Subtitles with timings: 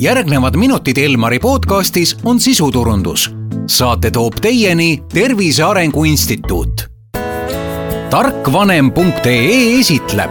[0.00, 3.34] järgnevad minutid Elmari podcastis on sisuturundus.
[3.66, 6.90] saate toob teieni Tervise Arengu Instituut.
[8.10, 10.30] tarkvanem.ee esitleb,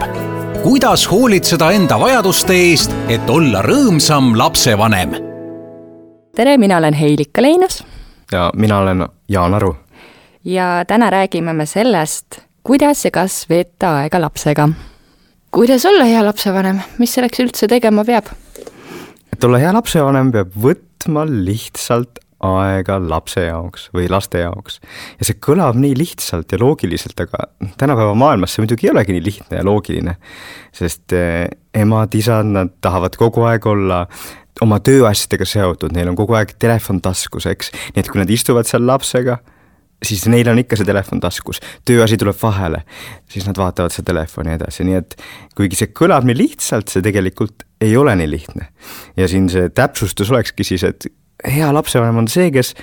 [0.62, 5.10] kuidas hoolitseda enda vajaduste eest, et olla rõõmsam lapsevanem.
[6.36, 7.84] tere, mina olen Heilika Leinas.
[8.32, 9.76] ja mina olen Jaan Aru.
[10.44, 12.24] ja täna räägime me sellest,
[12.62, 14.68] kuidas ja kas veeta aega lapsega.
[15.50, 18.24] kuidas olla hea lapsevanem, mis selleks üldse tegema peab?
[19.38, 24.80] Et olla hea lapsevanem, peab võtma lihtsalt aega lapse jaoks või laste jaoks.
[25.18, 27.46] ja see kõlab nii lihtsalt ja loogiliselt, aga
[27.78, 30.16] tänapäeva maailmas see muidugi ei olegi nii lihtne ja loogiline.
[30.74, 34.04] sest eh, emad-isad, nad tahavad kogu aeg olla
[34.62, 38.66] oma tööasjadega seotud, neil on kogu aeg telefon taskus, eks, nii et kui nad istuvad
[38.66, 39.38] seal lapsega,
[40.02, 42.82] siis neil on ikka see telefon taskus, tööasi tuleb vahele,
[43.30, 45.18] siis nad vaatavad seda telefoni edasi, nii et
[45.58, 48.70] kuigi see kõlab nii lihtsalt, see tegelikult ei ole nii lihtne.
[49.16, 51.10] ja siin see täpsustus olekski siis, et
[51.46, 52.74] hea lapsevanem on see, kes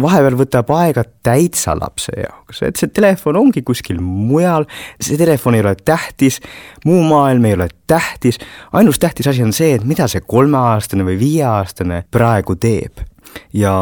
[0.00, 4.64] vahepeal võtab aega täitsa lapse jaoks, et see telefon ongi kuskil mujal,
[5.00, 6.40] see telefon ei ole tähtis,
[6.86, 8.40] muu maailm ei ole tähtis,
[8.72, 13.04] ainus tähtis asi on see, et mida see kolmeaastane või viieaastane praegu teeb.
[13.52, 13.74] ja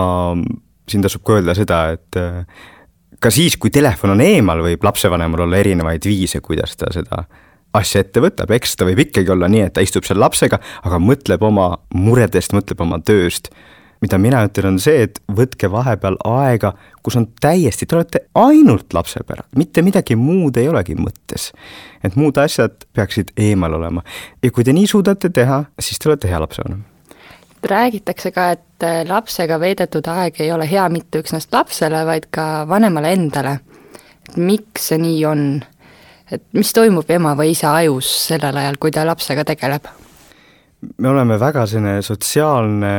[0.91, 2.45] siin tasub ka öelda seda, et äh,
[3.21, 7.25] ka siis, kui telefon on eemal, võib lapsevanemal olla erinevaid viise, kuidas ta seda
[7.77, 10.99] asja ette võtab, eks ta võib ikkagi olla nii, et ta istub seal lapsega, aga
[11.03, 13.53] mõtleb oma muredest, mõtleb oma tööst.
[14.01, 16.71] mida mina ütlen, on see, et võtke vahepeal aega,
[17.05, 21.53] kus on täiesti, te olete ainult lapse pärast, mitte midagi muud ei olegi mõttes.
[22.03, 24.03] et muud asjad peaksid eemal olema
[24.43, 26.83] ja kui te nii suudate teha, siis te olete hea lapsevanem
[27.63, 32.67] räägitakse ka, et äh, lapsega veedetud aeg ei ole hea mitte üksnes lapsele, vaid ka
[32.69, 33.59] vanemale endale.
[34.29, 35.45] et miks see nii on?
[36.31, 39.89] et mis toimub ema või isa ajus sellel ajal, kui ta lapsega tegeleb?
[40.99, 42.95] me oleme väga selline sotsiaalne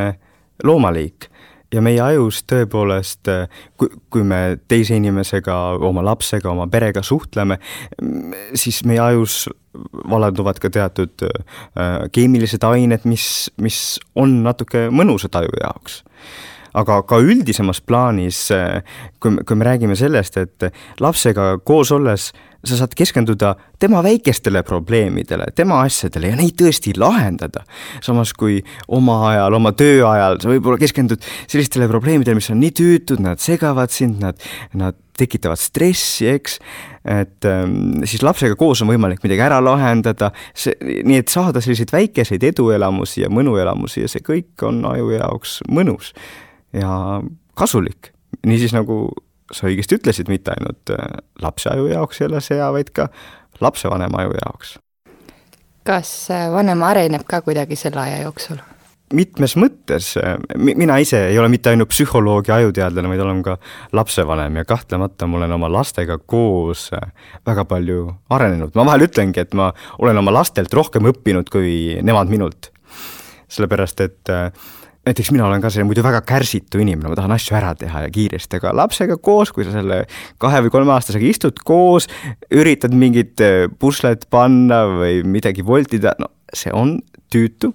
[0.63, 1.30] loomaliik
[1.71, 3.29] ja meie ajus tõepoolest,
[3.79, 7.57] kui, kui me teise inimesega, oma lapsega, oma perega suhtleme,
[8.53, 9.45] siis meie ajus
[10.11, 13.25] vallanduvad ka teatud äh, keemilised ained, mis,
[13.61, 13.81] mis
[14.19, 16.01] on natuke mõnusad aju jaoks.
[16.77, 18.81] Aga ka üldisemas plaanis, äh,
[19.23, 22.31] kui, kui me räägime sellest, et lapsega koos olles
[22.65, 27.63] sa saad keskenduda tema väikestele probleemidele, tema asjadele ja neid tõesti lahendada.
[28.01, 32.73] samas kui oma ajal, oma töö ajal sa võib-olla keskendud sellistele probleemidele, mis on nii
[32.77, 34.37] tüütud, nad segavad sind, nad,
[34.77, 36.59] nad tekitavad stressi, eks,
[37.05, 41.93] et ähm, siis lapsega koos on võimalik midagi ära lahendada, see, nii et saada selliseid
[41.93, 46.13] väikeseid eduelamusi ja mõnuelamusi ja see kõik on aju jaoks mõnus
[46.77, 47.21] ja
[47.57, 48.13] kasulik.
[48.47, 49.09] niisiis, nagu
[49.51, 53.07] sa õigesti ütlesid, mitte ainult äh, lapse aju jaoks ei ole see hea, vaid ka
[53.61, 54.75] lapsevanema aju jaoks.
[55.87, 58.61] kas äh, vanem areneb ka kuidagi selle aja jooksul?
[59.13, 63.57] mitmes mõttes, äh, mina ise ei ole mitte ainult psühholoog ja ajuteadlane, vaid olen ka
[63.97, 66.89] lapsevanem ja kahtlemata ma olen oma lastega koos
[67.47, 72.31] väga palju arenenud, ma vahel ütlengi, et ma olen oma lastelt rohkem õppinud kui nemad
[72.31, 72.71] minult.
[73.51, 74.47] sellepärast, et äh,
[75.05, 78.11] näiteks mina olen ka selline muidu väga kärsitu inimene, ma tahan asju ära teha ja
[78.13, 80.03] kiiresti, aga lapsega koos, kui sa selle
[80.41, 82.07] kahe või kolmeaastasega istud koos,
[82.53, 86.99] üritad mingit äh, puslet panna või midagi voltida, no see on
[87.33, 87.73] tüütu.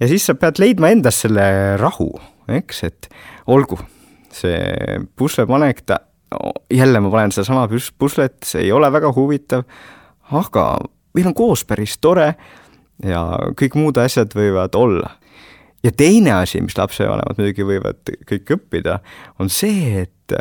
[0.00, 2.10] ja siis sa pead leidma endas selle rahu,
[2.52, 3.08] eks, et
[3.46, 3.80] olgu,
[4.34, 6.02] see puslepanek, ta,
[6.70, 7.68] jälle ma panen sedasama
[7.98, 9.64] puslet, see ei ole väga huvitav,
[10.36, 10.72] aga
[11.16, 12.34] meil on koos päris tore
[13.04, 13.22] ja
[13.56, 15.16] kõik muud asjad võivad olla
[15.86, 18.98] ja teine asi, mis lapsevanemad muidugi võivad kõik õppida,
[19.42, 20.36] on see, et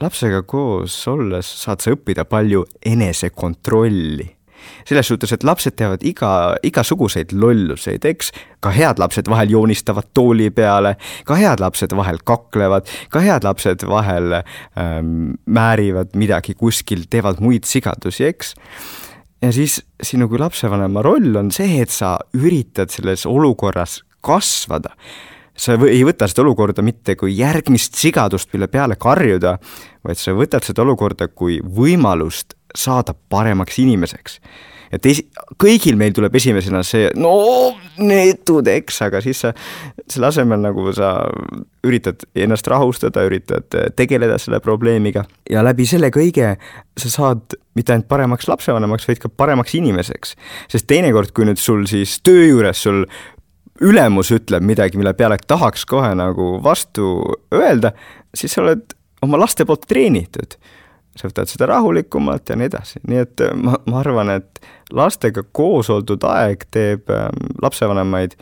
[0.00, 4.28] lapsega koos olles saad sa õppida palju enesekontrolli
[4.86, 6.30] selles suhtes, et lapsed teevad iga,
[6.62, 8.32] igasuguseid lolluseid, eks,
[8.62, 10.94] ka head lapsed vahel joonistavad tooli peale,
[11.26, 17.66] ka head lapsed vahel kaklevad, ka head lapsed vahel ähm, määrivad midagi kuskil, teevad muid
[17.68, 18.54] sigadusi, eks.
[19.42, 24.96] ja siis sinu kui lapsevanema roll on see, et sa üritad selles olukorras kasvada.
[25.56, 29.58] sa ei võta seda olukorda mitte kui järgmist sigadust, mille peale karjuda,
[30.04, 34.40] vaid sa võtad seda olukorda kui võimalust saada paremaks inimeseks
[34.92, 35.26] et esi-,
[35.60, 37.32] kõigil meil tuleb esimesena see, no
[38.02, 39.52] neetud, eks, aga siis sa
[40.04, 41.14] selle asemel nagu sa
[41.86, 46.54] üritad ennast rahustada, üritad tegeleda selle probleemiga ja läbi selle kõige
[46.98, 50.36] sa saad mitte ainult paremaks lapsevanemaks, vaid ka paremaks inimeseks.
[50.70, 53.06] sest teinekord, kui nüüd sul siis töö juures sul
[53.82, 57.08] ülemus ütleb midagi, mille peale tahaks kohe nagu vastu
[57.54, 57.92] öelda,
[58.34, 60.56] siis sa oled oma laste poolt treenitud.
[61.16, 64.62] sa võtad seda rahulikumalt ja nii edasi, nii et ma, ma arvan, et
[64.96, 68.38] lastega koos oldud aeg teeb ähm, lapsevanemaid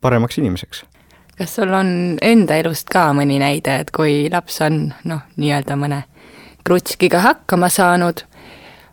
[0.00, 0.84] paremaks inimeseks.
[1.38, 6.02] kas sul on enda elust ka mõni näide, et kui laps on noh, nii-öelda mõne
[6.64, 8.24] krutskiga hakkama saanud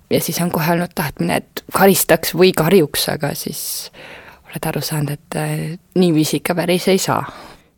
[0.10, 3.62] ja siis on kohe olnud tahtmine, et karistaks või karjuks, aga siis
[4.57, 7.21] oled aru saanud, et äh, niiviisi ikka päris ei saa?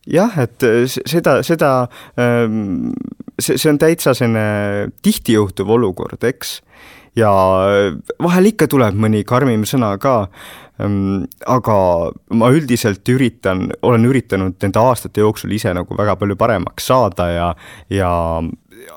[0.10, 1.74] jah, et äh, seda, seda,
[2.20, 2.94] ähm,
[3.40, 6.60] see, see on täitsa selline tihti juhtuv olukord, eks
[7.18, 7.30] ja
[8.22, 10.30] vahel ikka tuleb mõni karmim sõna ka,
[10.82, 11.76] ähm, aga
[12.32, 17.50] ma üldiselt üritan, olen üritanud nende aastate jooksul ise nagu väga palju paremaks saada ja,
[17.94, 18.12] ja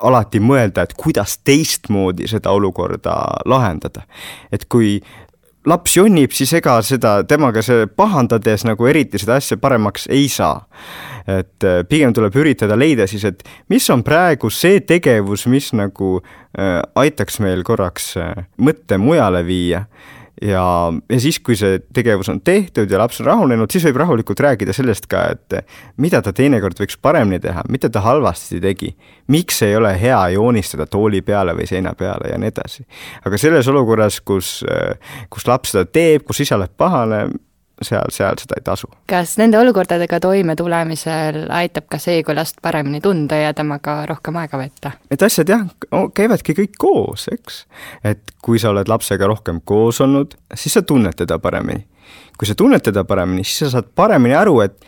[0.06, 3.16] alati mõelda, et kuidas teistmoodi seda olukorda
[3.48, 4.06] lahendada.
[4.52, 5.00] et kui
[5.68, 10.64] laps jonnib, siis ega seda temaga see pahandades nagu eriti seda asja paremaks ei saa.
[11.22, 16.16] et äh, pigem tuleb üritada leida siis, et mis on praegu see tegevus, mis nagu
[16.18, 19.84] äh, aitaks meil korraks äh, mõtte mujale viia
[20.42, 20.64] ja,
[21.10, 24.74] ja siis, kui see tegevus on tehtud ja laps on rahunenud, siis võib rahulikult rääkida
[24.76, 25.56] sellest ka, et
[26.02, 28.92] mida ta teinekord võiks paremini teha, mida ta halvasti tegi.
[29.32, 32.84] miks ei ole hea joonistada tooli peale või seina peale ja nii edasi.
[33.24, 34.60] aga selles olukorras, kus,
[35.30, 37.26] kus laps seda teeb, kus isa läheb pahale,
[37.86, 38.88] seal, seal seda ei tasu.
[39.10, 44.60] kas nende olukordadega toimetulemisel aitab ka see, kui last paremini tunda ja temaga rohkem aega
[44.60, 44.94] veeta?
[45.10, 45.66] Need asjad jah,
[46.14, 47.64] käivadki kõik koos, eks.
[48.04, 51.86] et kui sa oled lapsega rohkem koos olnud, siis sa tunned teda paremini.
[52.38, 54.78] kui sa tunned teda paremini, siis sa saad paremini aru, et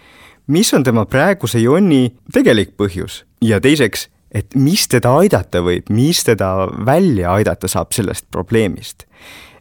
[0.46, 6.24] mis on tema praeguse jonni tegelik põhjus ja teiseks, et mis teda aidata võib, mis
[6.26, 9.06] teda välja aidata saab sellest probleemist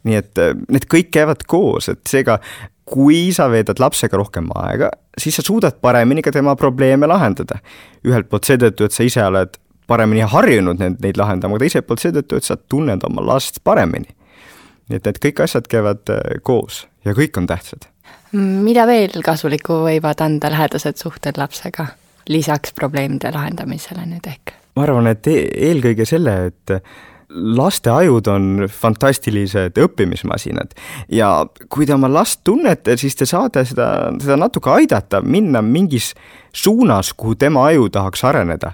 [0.08, 0.42] nii et
[0.72, 2.40] need kõik käivad koos, et seega
[2.86, 7.60] kui sa veedad lapsega rohkem aega, siis sa suudad paremini ka tema probleeme lahendada.
[8.08, 9.56] ühelt poolt seetõttu, et sa ise oled
[9.88, 14.16] paremini harjunud neid, neid lahendama, teiselt poolt seetõttu, et sa tunned oma last paremini.
[14.90, 17.88] nii et need kõik asjad käivad äh, koos ja kõik on tähtsad.
[18.34, 21.88] mida veel kasulikku võivad anda lähedased suhted lapsega,
[22.28, 24.54] lisaks probleemide lahendamisele nüüd ehk?
[24.76, 25.40] ma arvan, et e
[25.70, 26.84] eelkõige selle, et
[27.34, 30.76] laste ajud on fantastilised õppimismasinad
[31.12, 31.32] ja
[31.70, 33.88] kui te oma last tunnete, siis te saate seda,
[34.22, 36.14] seda natuke aidata minna mingis
[36.54, 38.74] suunas, kuhu tema aju tahaks areneda.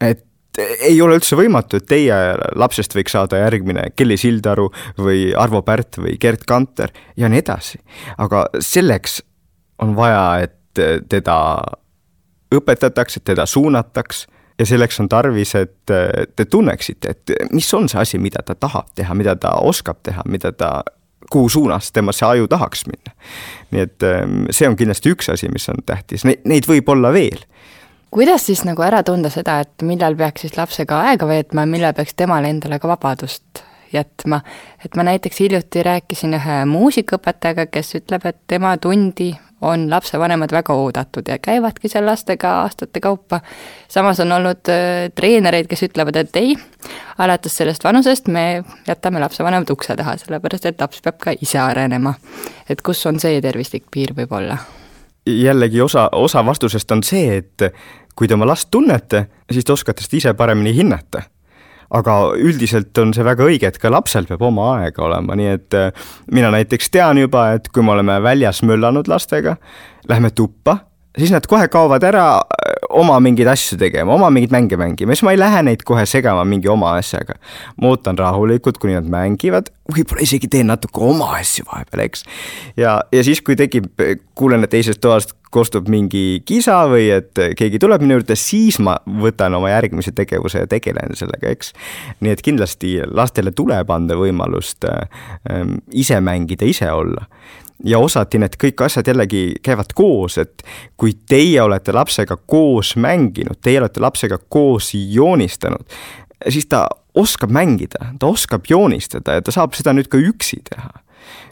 [0.00, 0.24] et
[0.58, 2.16] ei ole üldse võimatu, et teie
[2.54, 4.68] lapsest võiks saada järgmine Kelly Sildaru
[4.98, 7.80] või Arvo Pärt või Gerd Kanter ja nii edasi.
[8.18, 9.22] aga selleks
[9.82, 11.38] on vaja, et teda
[12.54, 14.26] õpetatakse, teda suunataks
[14.58, 15.92] ja selleks on tarvis, et
[16.36, 20.22] te tunneksite, et mis on see asi, mida ta tahab teha, mida ta oskab teha,
[20.30, 20.70] mida ta,
[21.30, 23.14] kuhu suunas tema see aju tahaks minna.
[23.74, 27.12] nii et ehm, see on kindlasti üks asi, mis on tähtis, neid, neid võib olla
[27.14, 27.42] veel
[28.14, 31.96] kuidas siis nagu ära tunda seda, et millal peaks siis lapsega aega veetma ja millal
[31.96, 33.64] peaks temale endale ka vabadust
[33.94, 34.40] jätma.
[34.84, 39.32] et ma näiteks hiljuti rääkisin ühe muusikaõpetajaga, kes ütleb, et tema tundi
[39.64, 43.40] on lapsevanemad väga oodatud ja käivadki seal lastega aastate kaupa.
[43.88, 46.56] samas on olnud äh, treenereid, kes ütlevad, et ei,
[47.18, 52.14] alates sellest vanusest me jätame lapsevanemad ukse taha, sellepärast et laps peab ka ise arenema.
[52.68, 54.58] et kus on see tervislik piir võib-olla?
[55.26, 57.70] jällegi osa, osa vastusest on see, et
[58.16, 61.22] kui te oma last tunnete, siis te oskate seda ise paremini hinnata
[61.90, 65.78] aga üldiselt on see väga õige, et ka lapsel peab oma aega olema, nii et
[65.78, 69.56] äh, mina näiteks tean juba, et kui me oleme väljas möllanud lastega,
[70.08, 70.78] lähme tuppa,
[71.18, 72.26] siis nad kohe kaovad ära
[72.94, 76.44] oma mingeid asju tegema, oma mingeid mänge mängima, siis ma ei lähe neid kohe segama
[76.48, 77.36] mingi oma asjaga.
[77.80, 82.26] ma ootan rahulikult, kuni nad mängivad, võib-olla isegi teen natuke oma asju vahepeal, eks.
[82.80, 83.90] ja, ja siis, kui tekib,
[84.38, 88.96] kuulen, et teisest toast kostub mingi kisa või et keegi tuleb minu juurde, siis ma
[89.06, 91.74] võtan oma järgmise tegevuse ja tegelen sellega, eks.
[92.24, 97.28] nii et kindlasti lastele tuleb anda võimalust ähm, ise mängida, ise olla
[97.84, 100.62] ja osati need kõik asjad jällegi käivad koos, et
[100.96, 105.86] kui teie olete lapsega koos mänginud, teie olete lapsega koos joonistanud,
[106.48, 110.90] siis ta oskab mängida, ta oskab joonistada ja ta saab seda nüüd ka üksi teha.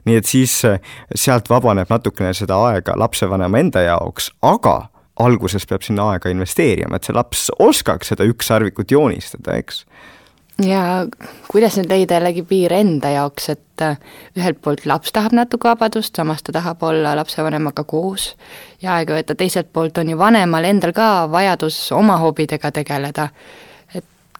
[0.04, 0.80] nii et siis äh,
[1.14, 4.88] sealt vabaneb natukene seda aega lapsevanema enda jaoks, aga
[5.22, 9.84] alguses peab sinna aega investeerima, et see laps oskaks seda ükssarvikut joonistada, eks
[10.66, 11.06] ja
[11.50, 13.98] kuidas nüüd leida jällegi piir enda jaoks, et äh,
[14.38, 18.32] ühelt poolt laps tahab natuke vabadust, samas ta tahab olla lapsevanemaga koos
[18.82, 23.30] ja aega võtta, teiselt poolt on ju vanemal endal ka vajadus oma hobidega tegeleda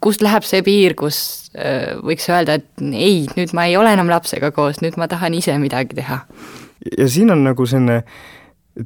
[0.02, 1.18] kust läheb see piir, kus
[1.54, 5.34] äh, võiks öelda, et ei, nüüd ma ei ole enam lapsega koos, nüüd ma tahan
[5.38, 6.22] ise midagi teha?
[6.98, 8.02] ja siin on nagu selline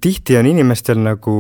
[0.03, 1.37] tihti on inimestel nagu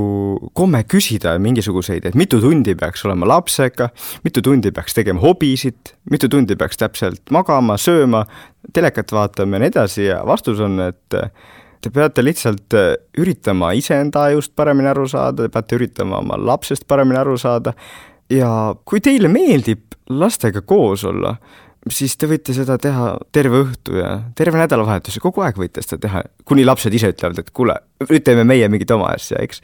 [0.54, 3.88] komme küsida mingisuguseid, et mitu tundi peaks olema lapsega,
[4.24, 8.24] mitu tundi peaks tegema hobisid, mitu tundi peaks täpselt magama, sööma,
[8.72, 11.18] telekat vaatama ja nii edasi ja vastus on, et
[11.82, 12.78] te peate lihtsalt
[13.18, 17.74] üritama iseenda ajust paremini aru saada, te peate üritama oma lapsest paremini aru saada
[18.30, 18.50] ja
[18.84, 21.34] kui teile meeldib lastega koos olla,
[21.92, 26.22] siis te võite seda teha terve õhtu ja terve nädalavahetuse, kogu aeg võite seda teha,
[26.48, 27.76] kuni lapsed ise ütlevad, et kuule,
[28.08, 29.62] nüüd teeme meie mingit oma asja, eks.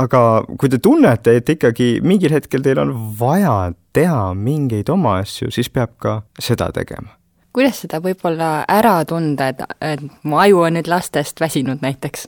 [0.00, 0.20] aga
[0.58, 5.70] kui te tunnete, et ikkagi mingil hetkel teil on vaja teha mingeid oma asju, siis
[5.70, 7.14] peab ka seda tegema
[7.54, 12.26] kuidas seda võib-olla ära tunda, et, et mu aju on nüüd lastest väsinud näiteks?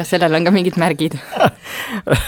[0.00, 1.16] Kas sellel on ka mingid märgid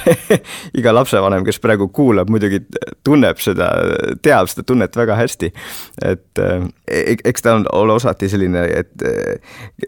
[0.78, 2.62] iga lapsevanem, kes praegu kuulab, muidugi
[3.04, 3.70] tunneb seda,
[4.24, 5.52] teab seda tunnet väga hästi.
[6.04, 9.06] et e-, eks ta on, ole osati selline, et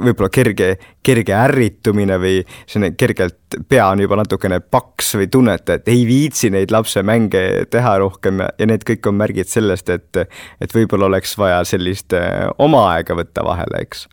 [0.01, 0.71] võib-olla kerge,
[1.05, 6.51] kerge ärritumine või selline kergelt pea on juba natukene paks või tunnete, et ei viitsi
[6.55, 10.25] neid lapsemänge teha rohkem ja need kõik on märgid sellest, et,
[10.61, 12.17] et võib-olla oleks vaja sellist
[12.59, 14.07] oma aega võtta vahele, eks.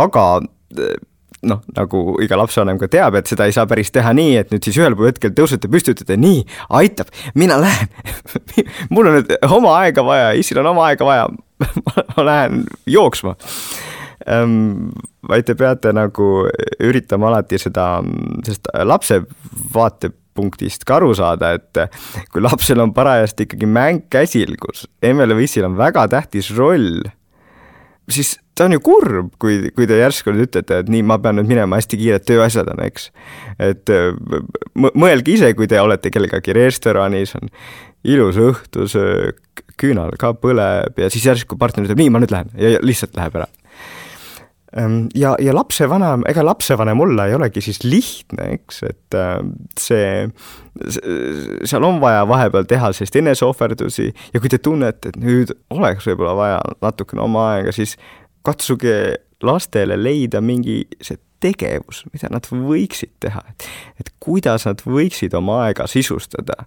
[0.00, 0.26] aga
[1.48, 4.66] noh, nagu iga lapsevanem ka teab, et seda ei saa päris teha nii, et nüüd
[4.66, 6.42] siis ühel hetkel tõusete püsti, ütlete nii,
[6.80, 7.88] aitab, mina lähen
[8.92, 11.28] mul on nüüd oma aega vaja, issil on oma aega vaja
[12.16, 13.36] ma lähen jooksma
[14.28, 14.90] ähm,.
[15.28, 16.30] vaid te peate nagu
[16.80, 18.00] üritama alati seda,
[18.44, 19.20] sellest lapse
[19.74, 21.84] vaatepunktist ka aru saada, et
[22.32, 27.00] kui lapsel on parajasti ikkagi mäng käsil, kus emmel või issil on väga tähtis roll
[28.14, 31.38] siis ta on ju kurb, kui, kui te järsku nüüd ütlete, et nii, ma pean
[31.40, 33.10] nüüd minema, hästi kiired tööasjad on, eks.
[33.62, 33.92] et
[34.76, 37.52] mõelge ise, kui te olete kellegagi restoranis, on
[38.10, 42.80] ilus õhtusöök, küünal ka põleb ja siis järsku partner ütleb, nii, ma nüüd lähen ja
[42.84, 43.48] lihtsalt läheb ära.
[44.76, 49.16] Ehm, ja, ja lapsevanem, ega lapsevanem olla ei olegi siis lihtne, eks, et
[49.80, 50.28] see,
[51.66, 56.36] seal on vaja vahepeal teha sellist eneseohverdusi ja kui te tunnete, et nüüd oleks võib-olla
[56.38, 57.96] vaja natukene oma aega, siis
[58.46, 58.94] katsuge
[59.42, 63.68] lastele leida mingi see tegevus, mida nad võiksid teha, et,
[64.02, 66.66] et kuidas nad võiksid oma aega sisustada.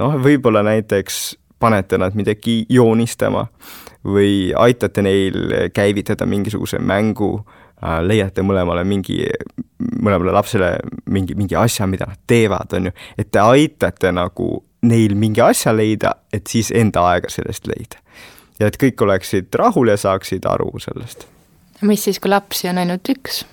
[0.00, 3.46] noh, võib-olla näiteks panete nad midagi joonistama
[4.06, 5.36] või aitate neil
[5.74, 7.40] käivitada mingisuguse mängu,
[7.82, 9.24] äh, leiate mõlemale mingi,
[10.02, 10.76] mõlemale lapsele
[11.10, 14.50] mingi, mingi asja, mida nad teevad, on ju, et te aitate nagu
[14.86, 18.02] neil mingi asja leida, et siis enda aega sellest leida.
[18.60, 21.26] ja et kõik oleksid rahul ja saaksid aru sellest.
[21.82, 23.44] mis siis, kui lapsi on ainult üks?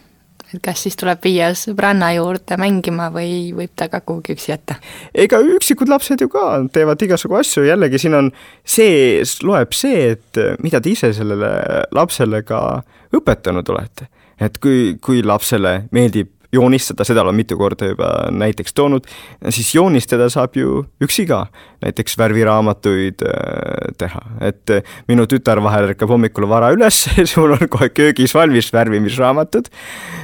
[0.53, 4.77] Et kas siis tuleb viia sõbranna juurde mängima või võib ta ka kuhugi üksi jätta?
[5.13, 8.31] ega üksikud lapsed ju ka teevad igasugu asju, jällegi siin on
[8.63, 11.53] see, loeb see, et mida te ise sellele
[11.95, 12.83] lapsele ka
[13.13, 14.09] õpetanud olete.
[14.39, 19.07] et kui, kui lapsele meeldib joonistada, seda olen mitu korda juba näiteks toonud,
[19.49, 21.45] siis joonistada saab ju üksi ka,
[21.83, 24.75] näiteks värviraamatuid äh, teha, et
[25.11, 27.03] minu tütar vahel ärkab hommikul vara üles,
[27.39, 29.69] mul on kohe köögis valmis värvimisraamatud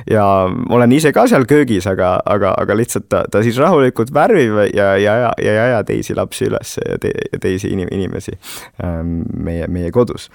[0.10, 0.26] ja
[0.70, 4.94] olen ise ka seal köögis, aga, aga, aga lihtsalt ta, ta siis rahulikult värvib ja,
[4.98, 8.36] ja, ja, ja ei aja teisi lapsi üles ja, te, ja teisi inim-, inimesi
[8.84, 10.30] ähm, meie, meie kodus.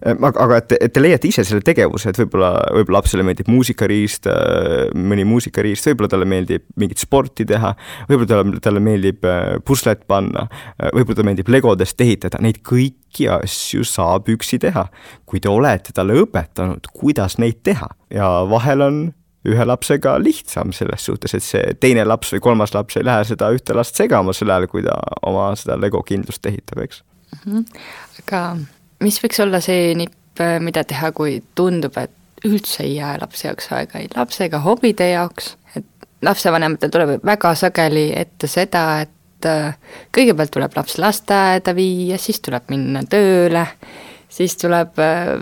[0.00, 3.50] Äh, aga, aga et, et te leiate ise selle tegevuse, et võib-olla, võib-olla lapsele meeldib
[3.52, 7.74] muusikariist, äh, mõni muusikariist, võib-olla talle meeldib mingit sporti teha,
[8.08, 10.46] võib-olla talle, talle meeldib äh, puslet panna,
[10.78, 14.86] äh, võib-olla talle meeldib legodest ehitada, neid kõiki asju saab üksi teha.
[15.26, 19.04] kui te olete talle õpetanud, kuidas neid teha ja vahel on
[19.44, 23.50] ühe lapsega lihtsam selles suhtes, et see teine laps või kolmas laps ei lähe seda
[23.52, 24.96] ühte last segama sel ajal, kui ta
[25.28, 27.02] oma seda lego kindlust ehitab, eks
[27.44, 27.52] mm.
[27.52, 27.82] -hmm.
[28.24, 28.42] aga
[29.04, 32.12] mis võiks olla see nipp, äh, mida teha, kui tundub, et
[32.44, 37.54] üldse ei jää lapse jaoks aega ei lapse ega hobide jaoks, et lapsevanematel tuleb väga
[37.58, 39.76] sageli ette seda, et äh,
[40.14, 43.66] kõigepealt tuleb laps lasteaeda viia, siis tuleb minna tööle,
[44.28, 45.36] siis tuleb äh,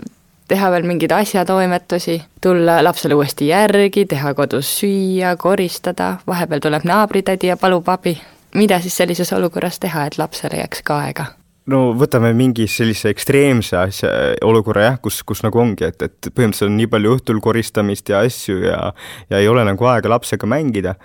[0.47, 7.51] teha veel mingeid asjatoimetusi, tulla lapsele uuesti järgi, teha kodus süüa, koristada, vahepeal tuleb naabritädi
[7.53, 8.17] ja palub abi.
[8.53, 11.25] mida siis sellises olukorras teha, et lapsele jääks ka aega?
[11.71, 14.11] No võtame mingi sellise ekstreemse asja,
[14.45, 18.23] olukorra jah, kus, kus nagu ongi, et, et põhimõtteliselt on nii palju õhtul koristamist ja
[18.25, 18.81] asju ja
[19.29, 20.95] ja ei ole nagu aega lapsega mängida.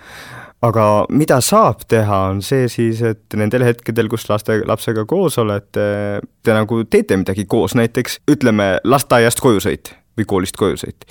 [0.61, 6.19] aga mida saab teha, on see siis, et nendel hetkedel, kus laste, lapsega koos olete,
[6.43, 11.07] te nagu teete midagi koos, näiteks ütleme, lasteaiast kojusõit või koolist kojusõit.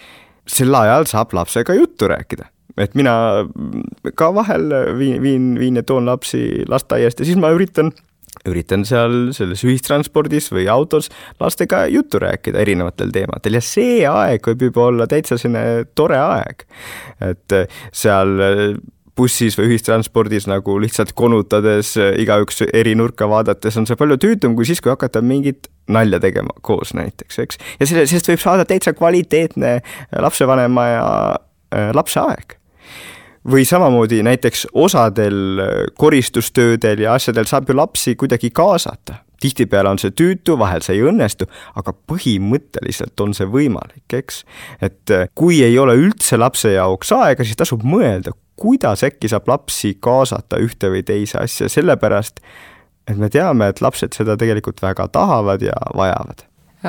[0.48, 3.44] sel ajal saab lapsega juttu rääkida et mina
[4.14, 7.92] ka vahel viin, viin, viin ja toon lapsi lasteaiast ja siis ma üritan
[8.48, 14.68] üritan seal selles ühistranspordis või autos lastega juttu rääkida erinevatel teemadel ja see aeg võib
[14.68, 16.64] juba olla täitsa selline tore aeg.
[17.24, 17.58] et
[17.92, 18.38] seal
[19.18, 24.68] bussis või ühistranspordis nagu lihtsalt konutades, igaüks eri nurka vaadates on see palju tüütum kui
[24.68, 27.60] siis, kui hakata mingit nalja tegema koos näiteks, eks.
[27.80, 29.78] ja selle, sellest võib saada täitsa kvaliteetne
[30.22, 31.08] lapsevanema ja
[31.74, 32.58] äh, lapse aeg
[33.50, 35.62] või samamoodi näiteks osadel
[35.98, 39.14] koristustöödel ja asjadel saab ju lapsi kuidagi kaasata.
[39.40, 41.46] tihtipeale on see tüütu, vahel see ei õnnestu,
[41.78, 44.44] aga põhimõtteliselt on see võimalik, eks.
[44.82, 49.94] et kui ei ole üldse lapse jaoks aega, siis tasub mõelda, kuidas äkki saab lapsi
[50.00, 52.42] kaasata ühte või teise asja, sellepärast
[53.08, 56.47] et me teame, et lapsed seda tegelikult väga tahavad ja vajavad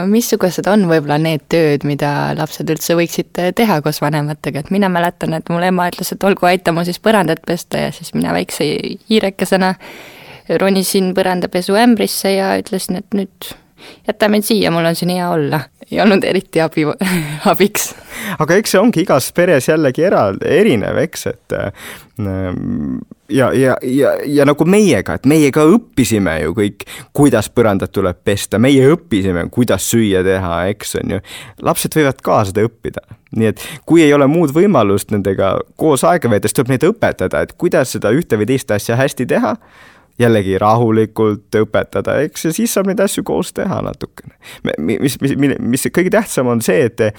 [0.10, 5.34] missugused on võib-olla need tööd, mida lapsed üldse võiksid teha koos vanematega, et mina mäletan,
[5.38, 8.68] et mul ema ütles, et olgu, aita mul siis põrandat pesta ja siis mina väikse
[9.10, 9.74] hiirekesena
[10.62, 13.52] ronisin põrandapesuämbrisse ja ütlesin, et nüüd
[14.08, 15.60] jäta mind siia, mul on siin hea olla.
[15.92, 16.86] ei olnud eriti abi,
[17.52, 17.94] abiks.
[18.40, 21.58] aga eks see ongi igas peres jällegi era-, erinev, eks, et
[23.30, 28.20] ja, ja, ja, ja nagu meiega, et meie ka õppisime ju kõik, kuidas põrandat tuleb
[28.26, 31.22] pesta, meie õppisime, kuidas süüa teha, eks on ju.
[31.66, 33.06] lapsed võivad ka seda õppida,
[33.38, 37.44] nii et kui ei ole muud võimalust nendega koos aega veeta, siis tuleb neid õpetada,
[37.46, 39.56] et kuidas seda ühte või teist asja hästi teha
[40.20, 44.36] jällegi rahulikult õpetada, eks, ja siis saab neid asju koos teha natukene.
[44.78, 47.12] mis, mis, mis, mis kõige tähtsam on see, et te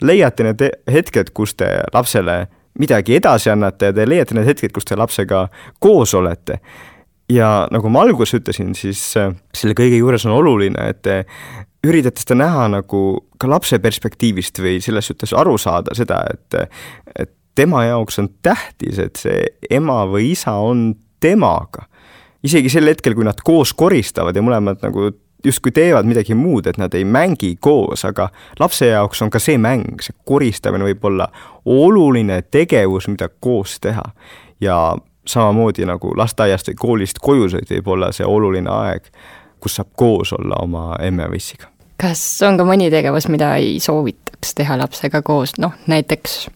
[0.00, 2.46] leiate need hetked, kus te lapsele
[2.80, 5.46] midagi edasi annate ja te leiate need hetked, kus te lapsega
[5.80, 6.60] koos olete.
[7.28, 11.24] ja nagu ma alguses ütlesin, siis äh, selle kõige juures on oluline, et te
[11.86, 13.00] üritate seda näha nagu
[13.38, 16.70] ka lapse perspektiivist või selles suhtes aru saada seda, et,
[17.18, 21.86] et tema jaoks on tähtis, et see ema või isa on temaga
[22.46, 25.10] isegi sel hetkel, kui nad koos koristavad ja mõlemad nagu
[25.44, 28.28] justkui teevad midagi muud, et nad ei mängi koos, aga
[28.60, 31.28] lapse jaoks on ka see mäng, see koristamine võib olla
[31.64, 34.04] oluline tegevus, mida koos teha.
[34.60, 39.08] ja samamoodi nagu lasteaiast või koolist koju sõit võib olla see oluline aeg,
[39.60, 41.68] kus saab koos olla oma emme või issiga.
[42.00, 46.48] kas on ka mõni tegevus, mida ei soovitaks teha lapsega koos, noh näiteks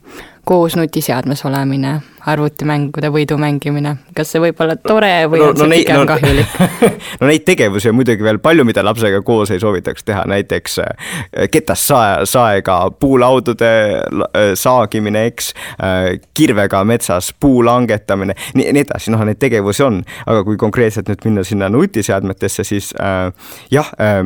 [0.51, 1.93] koos nutiseadmes olemine,
[2.27, 6.01] arvutimängude võidu mängimine, kas see võib olla tore või no, on no, see neid, pigem
[6.01, 6.55] no, kahjulik?
[7.21, 11.13] no neid tegevusi on muidugi veel palju, mida lapsega koos ei soovitaks teha, näiteks äh,
[11.55, 19.23] ketast sae, saega puulaudude äh, saagimine, eks, äh, kirvega metsas puu langetamine, nii edasi, noh,
[19.29, 24.19] neid tegevusi on, aga kui konkreetselt nüüd minna sinna nutiseadmetesse, siis äh, jah äh,,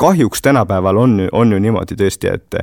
[0.00, 2.58] kahjuks tänapäeval on, on ju niimoodi tõesti, et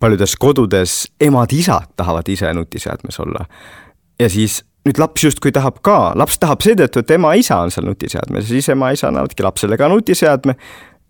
[0.00, 3.44] paljudes kodudes emad-isad tahavad ise nutiseadmes olla.
[4.20, 8.46] ja siis nüüd laps justkui tahab ka, laps tahab seetõttu, et ema-isa on seal nutiseadmes
[8.46, 10.56] ja siis ema-isa annavadki lapsele ka nutiseadme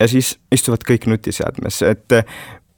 [0.00, 2.16] ja siis istuvad kõik nutiseadmes, et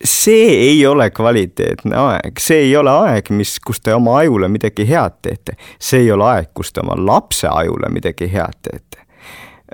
[0.04, 4.86] see ei ole kvaliteetne aeg, see ei ole aeg, mis, kus te oma ajule midagi
[4.88, 5.56] head teete.
[5.78, 9.07] see ei ole aeg, kus te oma lapse ajule midagi head teete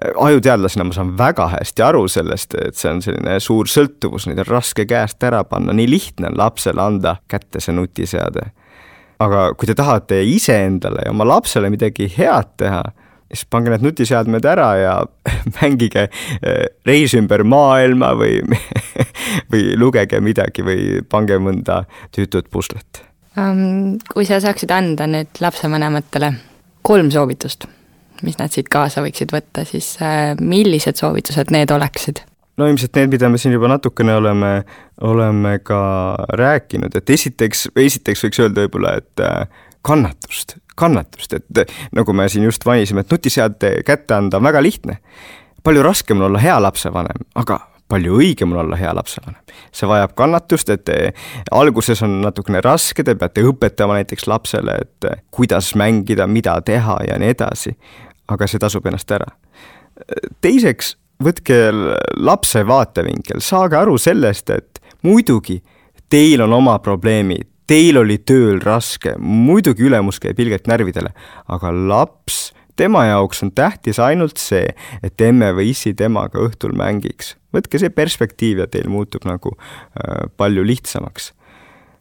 [0.03, 4.51] ajuteadlasena ma saan väga hästi aru sellest, et see on selline suur sõltuvus, neid on
[4.51, 8.51] raske käest ära panna, nii lihtne on lapsele anda kätte see nutiseade.
[9.25, 12.83] aga kui te tahate iseendale ja oma lapsele midagi head teha,
[13.31, 14.95] siis pange need nutiseadmed ära ja
[15.61, 16.09] mängige
[16.43, 18.43] eh, Reis ümber maailma või
[19.53, 23.05] või lugege midagi või pange mõnda tüütut puslet.
[23.35, 26.35] Kui sa saaksid anda nüüd lapsevanematele
[26.87, 27.67] kolm soovitust
[28.23, 32.23] mis nad siit kaasa võiksid võtta, siis äh, millised soovitused need oleksid?
[32.57, 34.53] no ilmselt need, mida me siin juba natukene oleme,
[35.03, 35.81] oleme ka
[36.39, 42.47] rääkinud, et esiteks, esiteks võiks öelda võib-olla, et äh, kannatust, kannatust, et nagu me siin
[42.47, 44.99] just mainisime, et nutiseade kätte anda on väga lihtne.
[45.65, 49.41] palju raskem on olla hea lapsevanem, aga palju õigem on olla hea lapsevanem.
[49.73, 50.91] see vajab kannatust, et
[51.51, 57.19] alguses on natukene raske, te peate õpetama näiteks lapsele, et kuidas mängida, mida teha ja
[57.19, 57.77] nii edasi
[58.33, 59.29] aga see tasub ennast ära.
[60.43, 61.57] teiseks, võtke
[62.19, 65.61] lapse vaatevinkel, saage aru sellest, et muidugi
[66.11, 71.15] teil on oma probleemid, teil oli tööl raske, muidugi ülemus käib ilgelt närvidele,
[71.49, 74.67] aga laps, tema jaoks on tähtis ainult see,
[75.03, 77.37] et emme või issi temaga õhtul mängiks.
[77.55, 81.33] võtke see perspektiiv ja teil muutub nagu äh, palju lihtsamaks.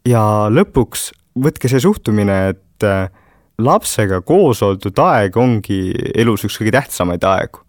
[0.05, 3.09] ja lõpuks võtke see suhtumine, et äh,
[3.62, 7.63] lapsega koos oldud aeg ongi elus üks kõige tähtsamaid aegu.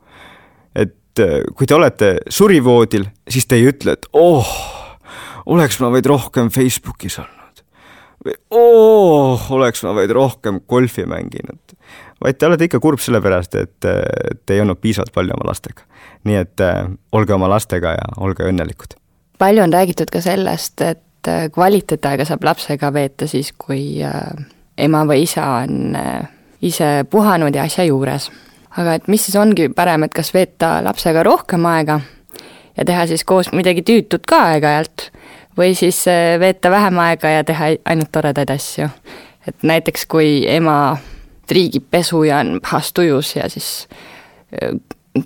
[0.75, 4.49] et äh, kui te olete surivoodil, siis te ei ütle, et oh,
[5.47, 7.44] oleks ma vaid rohkem Facebookis olnud.
[8.25, 11.77] Või oh, oleks ma vaid rohkem golfi mänginud.
[12.25, 15.87] vaid te olete ikka kurb sellepärast, et te ei olnud piisavalt palju oma lastega.
[16.25, 18.97] nii et äh, olge oma lastega ja olge õnnelikud.
[19.39, 24.01] palju on räägitud ka sellest, et äh, kvaliteetaega saab lapsega veeta siis, kui
[24.79, 26.27] ema või isa on äh,
[26.65, 28.31] ise puhanud ja asja juures.
[28.77, 32.01] aga et mis siis ongi parem, et kas veeta lapsega rohkem aega
[32.77, 35.11] ja teha siis koos midagi tüütut ka aeg-ajalt,
[35.59, 38.89] või siis äh, veeta vähem aega ja teha ainult toredaid asju.
[39.49, 40.97] et näiteks, kui ema
[41.47, 43.89] triigib pesu ja on pahas tujus ja siis
[44.55, 44.75] äh,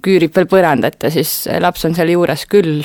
[0.05, 2.85] küürib veel põrandat ja siis laps on seal juures küll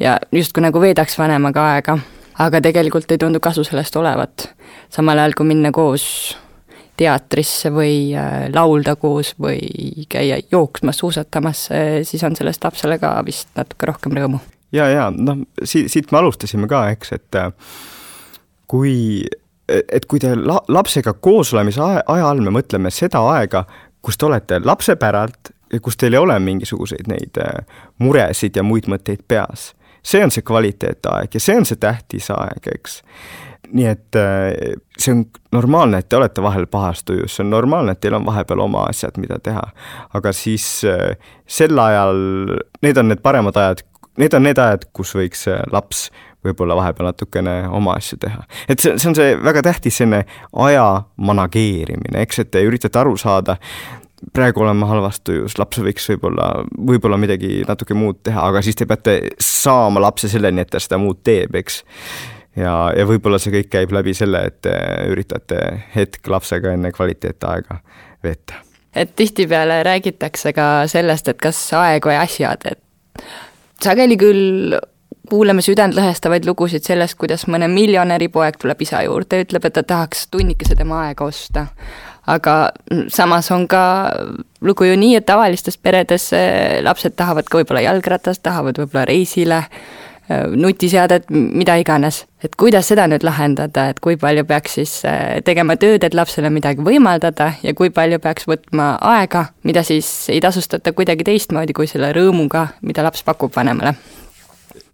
[0.00, 1.98] ja justkui nagu veedaks vanemaga aega,
[2.38, 4.50] aga tegelikult ei tundu kasu sellest olevat.
[4.88, 6.36] samal ajal, kui minna koos
[7.00, 8.12] teatrisse või
[8.52, 11.68] laulda koos või käia jooksmas, suusatamas,
[12.04, 14.40] siis on sellest lapsele ka vist natuke rohkem rõõmu.
[14.72, 17.52] Ja, ja noh, siit, siit me alustasime ka, eks, et äh,
[18.70, 18.96] kui,
[19.68, 23.64] et kui te la-, lapsega koosolemise aja, aja all me mõtleme seda aega,
[24.00, 27.60] kus te olete lapse päralt kus teil ei ole mingisuguseid neid äh,
[28.02, 29.74] muresid ja muid mõtteid peas.
[30.02, 33.02] see on see kvaliteetaeg ja see on see tähtis aeg, eks
[33.70, 37.92] nii et äh, see on normaalne, et te olete vahel pahas tujus, see on normaalne,
[37.92, 39.62] et teil on vahepeal oma asjad, mida teha.
[40.14, 40.66] aga siis
[41.46, 42.16] sel ajal,
[42.82, 43.84] need on need paremad ajad,
[44.18, 46.08] need on need ajad, kus võiks äh, laps
[46.44, 48.42] võib-olla vahepeal natukene oma asju teha.
[48.68, 50.24] et see, see on see väga tähtis selline
[50.66, 53.56] aja manageerimine, eks, et te üritate aru saada,
[54.32, 58.78] praegu olen ma halvas tujus, laps võiks võib-olla, võib-olla midagi natuke muud teha, aga siis
[58.78, 61.82] te peate saama lapse selleni, et ta seda muud teeb, eks
[62.56, 64.74] ja, ja võib-olla see kõik käib läbi selle, et te
[65.10, 65.60] üritate
[65.94, 67.80] hetk lapsega enne kvaliteetaega
[68.24, 68.64] veeta.
[68.94, 73.24] et tihtipeale räägitakse ka sellest, et kas aeg või asjad, et
[73.84, 74.78] sageli küll
[75.30, 80.26] kuuleme südantlõhestavaid lugusid sellest, kuidas mõne miljonäri poeg tuleb isa juurde ütleb, et ta tahaks
[80.30, 81.66] tunnikese tema aega osta.
[82.26, 82.70] aga
[83.08, 84.12] samas on ka
[84.60, 86.30] lugu ju nii, et tavalistes peredes
[86.82, 89.64] lapsed tahavad ka võib-olla jalgratast, tahavad võib-olla reisile
[90.56, 92.24] nutiseadet, mida iganes.
[92.44, 96.50] et kuidas seda nüüd lahendada, et kui palju peaks siis äh, tegema tööd, et lapsele
[96.50, 101.90] midagi võimaldada ja kui palju peaks võtma aega, mida siis ei tasustata kuidagi teistmoodi kui
[101.90, 103.94] selle rõõmuga, mida laps pakub vanemale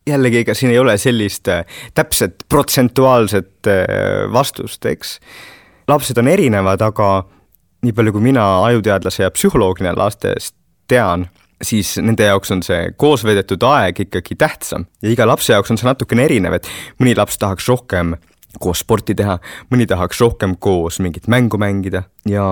[0.06, 3.70] jällegi, ega siin ei ole sellist äh, täpset protsentuaalset
[4.32, 5.18] vastust, eks.
[5.88, 7.26] lapsed on erinevad, aga
[7.86, 10.54] nii palju, kui mina ajuteadlase ja psühholoogina lastest
[10.88, 11.26] tean
[11.62, 15.80] siis nende jaoks on see koos veedetud aeg ikkagi tähtsam ja iga lapse jaoks on
[15.80, 16.68] see natukene erinev, et
[17.00, 18.16] mõni laps tahaks rohkem
[18.60, 19.38] koos sporti teha,
[19.72, 22.44] mõni tahaks rohkem koos mingit mängu mängida ja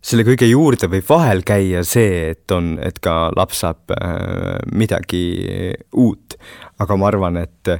[0.00, 5.24] selle kõige juurde võib vahel käia see, et on, et ka laps saab äh, midagi
[5.92, 6.38] uut.
[6.80, 7.74] aga ma arvan, et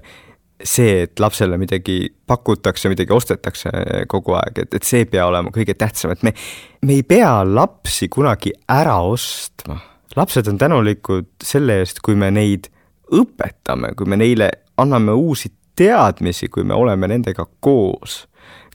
[0.60, 3.70] see, et lapsele midagi pakutakse, midagi ostetakse
[4.10, 6.34] kogu aeg, et, et see ei pea olema kõige tähtsam, et me,
[6.84, 9.78] me ei pea lapsi kunagi ära ostma
[10.16, 12.70] lapsed on tänulikud selle eest, kui me neid
[13.14, 18.26] õpetame, kui me neile anname uusi teadmisi, kui me oleme nendega koos.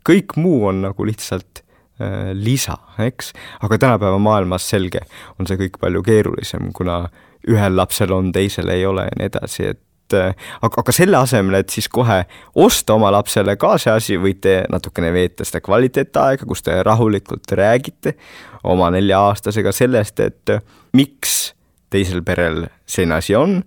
[0.05, 1.63] kõik muu on nagu lihtsalt
[2.01, 3.31] äh, lisa, eks,
[3.65, 5.01] aga tänapäeva maailmas selge,
[5.39, 7.07] on see kõik palju keerulisem, kuna
[7.49, 9.81] ühel lapsel on, teisel ei ole ja nii edasi, et
[10.13, 12.21] äh, aga, aga selle asemel, et siis kohe
[12.55, 18.15] osta oma lapsele ka see asi, võite natukene veeta seda kvaliteetaega, kus te rahulikult räägite
[18.63, 20.55] oma nelja-aastasega sellest, et
[20.93, 21.55] miks
[21.89, 23.59] teisel perel selline asi on,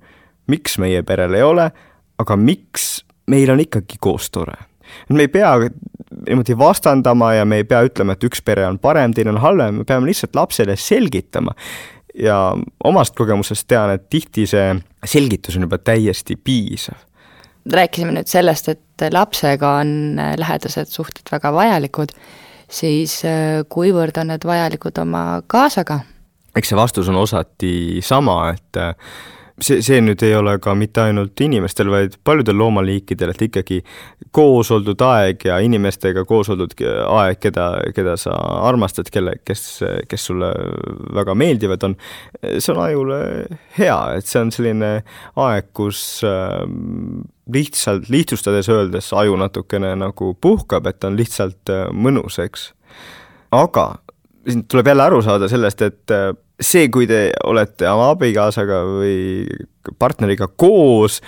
[0.48, 1.68] miks meie perel ei ole,
[2.18, 4.56] aga miks meil on ikkagi koos tore.
[5.08, 5.52] me ei pea
[6.26, 9.80] niimoodi vastandama ja me ei pea ütlema, et üks pere on parem, teine on halvem,
[9.80, 11.54] me peame lihtsalt lapsele selgitama.
[12.18, 12.38] Ja
[12.84, 14.72] omast kogemusest tean, et tihti see
[15.06, 16.98] selgitus on juba täiesti piisav.
[17.72, 19.90] Rääkisime nüüd sellest, et lapsega on
[20.40, 22.14] lähedased suhted väga vajalikud,
[22.70, 23.20] siis
[23.68, 26.00] kuivõrd on need vajalikud oma kaasaga?
[26.56, 28.94] Eks see vastus on osati sama, et äh,
[29.64, 33.80] see, see nüüd ei ole ka mitte ainult inimestel, vaid paljudel loomaliikidel, et ikkagi
[34.34, 37.66] koos oldud aeg ja inimestega koos oldud aeg, keda,
[37.96, 38.34] keda sa
[38.68, 39.64] armastad, kelle, kes,
[40.10, 40.50] kes sulle
[41.16, 41.96] väga meeldivad, on,
[42.42, 43.20] see on ajule
[43.78, 44.92] hea, et see on selline
[45.44, 46.58] aeg, kus äh,
[47.52, 52.70] lihtsalt, lihtsustades öeldes aju natukene nagu puhkab, et on lihtsalt äh, mõnus, eks.
[53.54, 53.90] aga
[54.48, 59.46] siin tuleb jälle aru saada sellest, et äh, see, kui te olete oma abikaasaga või
[59.98, 61.20] partneriga koos,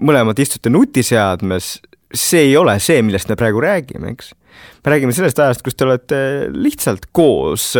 [0.00, 1.76] mõlemad istute nutiseadmes,
[2.10, 4.32] see ei ole see, millest me praegu räägime, eks.
[4.84, 6.22] me räägime sellest ajast, kus te olete
[6.54, 7.74] lihtsalt koos,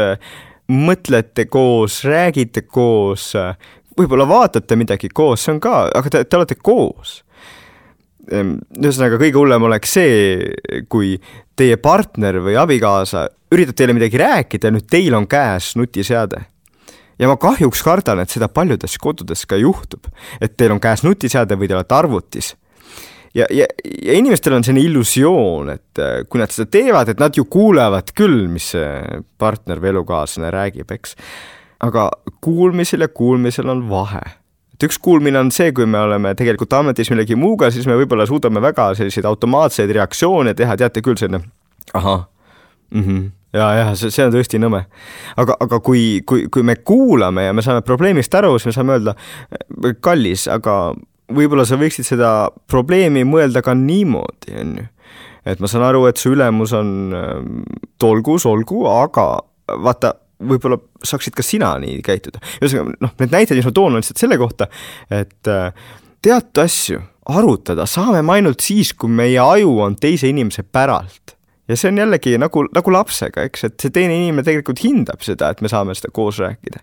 [0.70, 3.32] mõtlete koos, räägite koos,
[3.98, 7.18] võib-olla vaatate midagi koos, see on ka, aga te, te olete koos
[8.30, 11.16] ehm, ühesõnaga, kõige hullem oleks see, kui
[11.58, 16.44] teie partner või abikaasa üritab teile midagi rääkida ja nüüd teil on käes nutiseade.
[17.20, 20.08] Ja ma kahjuks kardan, et seda paljudes kodudes ka juhtub,
[20.40, 22.54] et teil on käes nutiseade või te olete arvutis.
[23.34, 23.68] ja, ja,
[24.02, 28.12] ja inimestel on selline illusioon, et äh, kui nad seda teevad, et nad ju kuulevad
[28.16, 31.16] küll, mis see partner või elukaaslane räägib, eks.
[31.86, 34.24] aga kuulmisel ja kuulmisel on vahe
[34.74, 38.24] et üks kuulmine on see, kui me oleme tegelikult ametis millegi muuga, siis me võib-olla
[38.26, 41.44] suudame väga selliseid automaatseid reaktsioone teha, teate küll, selline
[41.92, 42.24] ahah
[42.94, 44.84] mm -hmm ja, ja see, see on tõesti nõme.
[45.40, 48.96] aga, aga kui, kui, kui me kuulame ja me saame probleemist aru, siis me saame
[48.98, 49.16] öelda,
[50.04, 50.78] kallis, aga
[51.30, 52.32] võib-olla sa võiksid seda
[52.70, 54.88] probleemi mõelda ka niimoodi, on ju.
[55.50, 57.14] et ma saan aru, et su ülemus on
[58.00, 59.28] tolgus, olgu, aga
[59.80, 62.42] vaata, võib-olla saaksid ka sina nii käituda.
[62.60, 64.70] ühesõnaga noh, need näited, mis ma toon, on lihtsalt selle kohta,
[65.12, 65.72] et äh,
[66.22, 71.36] teatud asju arutada saame me ainult siis, kui meie aju on teise inimese päralt.
[71.70, 75.52] Ja see on jällegi nagu, nagu lapsega, eks, et see teine inimene tegelikult hindab seda,
[75.52, 76.82] et me saame seda koos rääkida.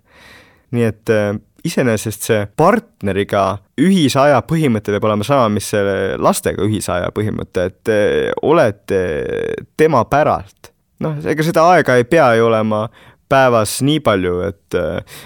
[0.76, 1.34] nii et äh,
[1.68, 3.44] iseenesest see partneriga
[3.82, 8.00] ühise aja põhimõte peab olema sama, mis selle lastega ühise aja põhimõte, et te
[8.48, 9.04] olete
[9.80, 10.72] tema päralt
[11.04, 12.88] noh, ega seda aega ei pea ju olema
[13.30, 15.20] päevas nii palju, et äh,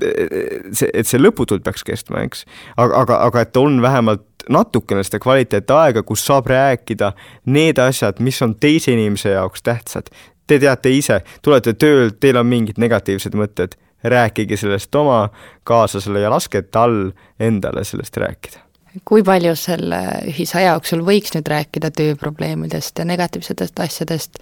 [0.00, 2.44] see, et see lõputult peaks kestma, eks.
[2.76, 7.12] aga, aga, aga et on vähemalt natukene seda kvaliteetaega, kus saab rääkida
[7.52, 10.08] need asjad, mis on teise inimese jaoks tähtsad.
[10.48, 15.26] Te teate ise, tulete töölt, teil on mingid negatiivsed mõtted, rääkige sellest oma
[15.68, 18.64] kaaslasele ja laske tal endale sellest rääkida
[19.04, 24.40] kui palju selle ühise aja jooksul võiks nüüd rääkida tööprobleemidest ja negatiivsetest asjadest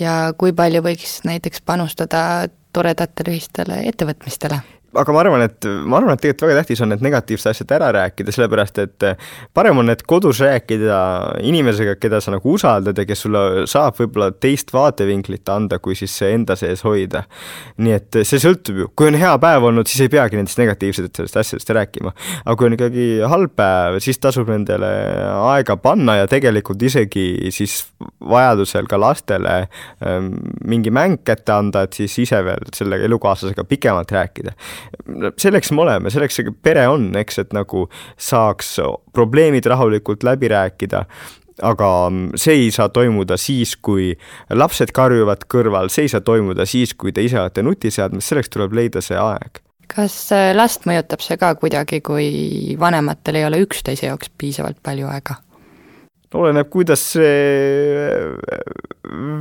[0.00, 4.60] ja kui palju võiks näiteks panustada toredatele ühistele ettevõtmistele?
[4.94, 7.90] Aga ma arvan, et ma arvan, et tegelikult väga tähtis on need negatiivsed asjad ära
[7.94, 9.06] rääkida, sellepärast et
[9.56, 10.98] parem on need kodus rääkida
[11.44, 16.14] inimesega, keda sa nagu usaldad ja kes sulle saab võib-olla teist vaatevinklit anda, kui siis
[16.28, 17.24] enda sees hoida.
[17.76, 21.36] nii et see sõltub ju, kui on hea päev olnud, siis ei peagi nendest negatiivsetest
[21.42, 22.14] asjadest rääkima.
[22.44, 24.90] aga kui on ikkagi halb päev, siis tasub nendele
[25.54, 27.80] aega panna ja tegelikult isegi siis
[28.20, 29.56] vajadusel ka lastele
[30.04, 30.32] ähm,
[30.64, 34.54] mingi mäng kätte anda, et siis ise veel selle elukaaslasega pikemalt rääkida
[35.40, 37.86] selleks me oleme, selleks see pere on, eks, et nagu
[38.20, 38.76] saaks
[39.14, 41.04] probleemid rahulikult läbi rääkida
[41.62, 41.88] aga
[42.40, 44.12] see ei saa toimuda siis, kui
[44.50, 48.74] lapsed karjuvad kõrval, see ei saa toimuda siis, kui te ise olete nutiseadmes, selleks tuleb
[48.74, 49.62] leida see aeg.
[49.94, 55.10] kas äh, last mõjutab see ka kuidagi, kui vanematel ei ole üksteise jaoks piisavalt palju
[55.12, 55.38] aega?
[56.34, 57.34] oleneb, kuidas see
[58.10, 58.64] äh,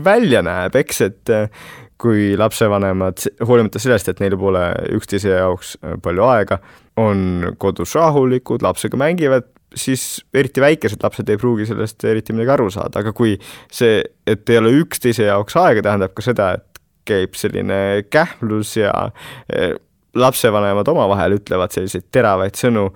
[0.06, 1.64] välja näeb, eks, et äh,
[2.04, 4.64] kui lapsevanemad, hoolimata sellest, et neil pole
[4.98, 6.60] üksteise jaoks äh, palju aega,
[7.00, 12.70] on kodus rahulikud, lapsega mängivad, siis eriti väikesed lapsed ei pruugi sellest eriti midagi aru
[12.74, 13.38] saada, aga kui
[13.74, 17.80] see, et ei ole üksteise jaoks aega, tähendab ka seda, et käib selline
[18.14, 19.74] kähmlus ja äh,
[20.16, 22.90] lapsevanemad omavahel ütlevad selliseid teravaid sõnu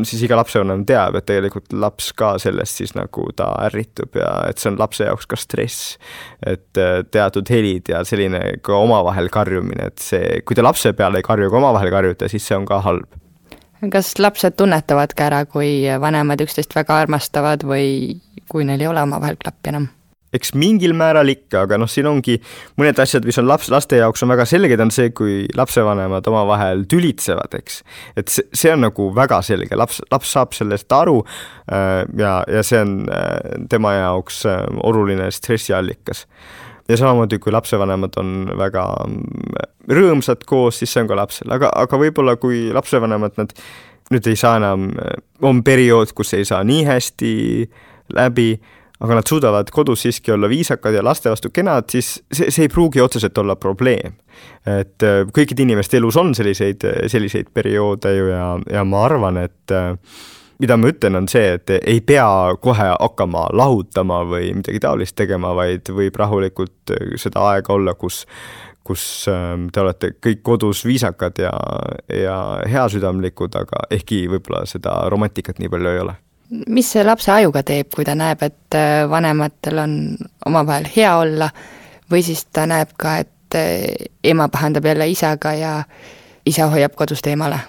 [0.00, 4.62] siis iga lapsevanem teab, et tegelikult laps ka sellest siis nagu ta ärritub ja et
[4.62, 5.96] see on lapse jaoks ka stress.
[6.46, 11.20] et äh, teatud helid ja selline ka omavahel karjumine, et see, kui te lapse peale
[11.20, 13.18] ei karju, aga omavahel karjute, siis see on ka halb.
[13.92, 19.02] kas lapsed tunnetavad ka ära, kui vanemad üksteist väga armastavad või kui neil ei ole
[19.04, 19.90] omavahel klappi enam?
[20.36, 22.38] Eks mingil määral ikka, aga noh, siin ongi
[22.80, 26.86] mõned asjad, mis on laps, laste jaoks on väga selged, on see, kui lapsevanemad omavahel
[26.90, 27.82] tülitsevad, eks.
[28.16, 32.64] et see, see on nagu väga selge, laps, laps saab sellest aru äh, ja, ja
[32.66, 36.26] see on äh, tema jaoks äh, oluline stressiallikas.
[36.88, 41.70] ja samamoodi, kui lapsevanemad on väga mm, rõõmsad koos, siis see on ka lapsel, aga,
[41.76, 43.52] aga võib-olla kui lapsevanemad, nad
[44.12, 44.90] nüüd ei saa enam,
[45.44, 47.34] on periood, kus ei saa nii hästi
[48.12, 48.50] läbi
[49.02, 52.72] aga nad suudavad kodus siiski olla viisakad ja laste vastu kenad, siis see, see ei
[52.72, 54.14] pruugi otseselt olla probleem.
[54.66, 59.74] et äh, kõikide inimeste elus on selliseid, selliseid perioode ju ja, ja ma arvan, et
[59.74, 59.92] äh,
[60.62, 62.26] mida ma ütlen, on see, et ei pea
[62.62, 68.26] kohe hakkama lahutama või midagi taolist tegema, vaid võib rahulikult äh, seda aega olla, kus
[68.82, 71.52] kus te olete kõik kodus viisakad ja,
[72.10, 72.34] ja
[72.66, 76.16] heasüdamlikud, aga ehkki võib-olla seda romantikat nii palju ei ole
[76.68, 79.94] mis see lapse ajuga teeb, kui ta näeb, et äh, vanematel on
[80.46, 81.50] omavahel hea olla,
[82.12, 85.76] või siis ta näeb ka, et äh, ema pahandab jälle isaga ja
[86.46, 87.60] isa hoiab kodust eemale?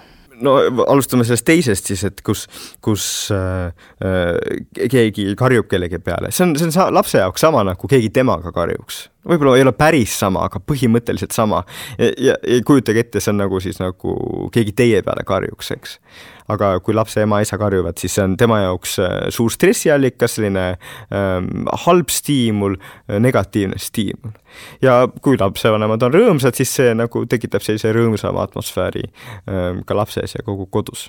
[0.42, 0.54] no
[0.90, 2.44] alustame sellest teisest siis, et kus,
[2.82, 3.70] kus äh,
[4.02, 8.10] äh, keegi karjub kellegi peale, see on, see on sa, lapse jaoks sama nagu keegi
[8.14, 9.04] temaga karjuks.
[9.28, 11.62] võib-olla ei ole päris sama, aga põhimõtteliselt sama.
[11.98, 14.16] ja, ja, ja kujutage ette, see on nagu siis nagu
[14.54, 15.98] keegi teie peale karjuks, eks
[16.52, 20.66] aga kui lapse ema-isa karjuvad, siis see on tema jaoks äh, suur stressiallikas, selline
[21.14, 22.76] ähm, halb stiimul,
[23.08, 24.36] äh, negatiivne stiimul.
[24.82, 30.36] ja kui lapsevanemad on rõõmsad, siis see nagu tekitab sellise rõõmsama atmosfääri ähm, ka lapses
[30.36, 31.08] ja kogu kodus